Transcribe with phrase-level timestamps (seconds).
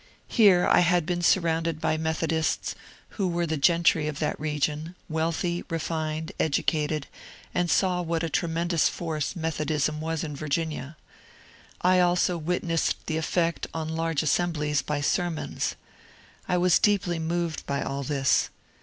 [0.33, 2.73] Here I had been surrounded by Methodists,
[3.09, 7.05] who wei*e the gentry of that region, wealthy, refined, educated,
[7.53, 10.97] and saw what a tremendous force Methodism was in Virginia.
[11.83, 15.75] I also wit nessed the effect on large assemblies by sermons.
[16.49, 18.49] I was deeply moved by all this.